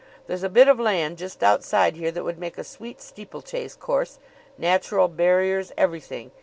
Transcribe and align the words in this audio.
There's 0.25 0.41
a 0.41 0.49
bit 0.49 0.67
of 0.67 0.79
land 0.79 1.19
just 1.19 1.43
outside 1.43 1.95
here 1.95 2.09
that 2.09 2.23
would 2.23 2.39
make 2.39 2.57
a 2.57 2.63
sweet 2.63 2.99
steeplechase 2.99 3.75
course; 3.75 4.17
natural 4.57 5.07
barriers; 5.07 5.71
everything. 5.77 6.31